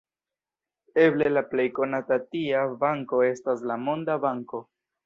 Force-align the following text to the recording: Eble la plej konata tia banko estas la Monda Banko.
Eble 1.03 1.27
la 1.33 1.43
plej 1.53 1.67
konata 1.81 2.19
tia 2.25 2.65
banko 2.83 3.25
estas 3.31 3.65
la 3.73 3.79
Monda 3.89 4.23
Banko. 4.27 4.69